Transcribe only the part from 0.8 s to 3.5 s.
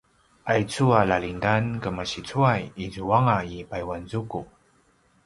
a lalingdan kemasicuay izuanga